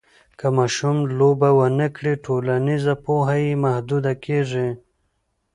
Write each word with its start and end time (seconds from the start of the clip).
که 0.39 0.47
ماشوم 0.57 0.97
لوبې 1.17 1.51
ونه 1.57 1.87
کړي، 1.95 2.13
ټولنیزه 2.25 2.93
پوهه 3.05 3.35
یې 3.43 3.53
محدوده 3.63 4.13
کېږي. 4.25 4.69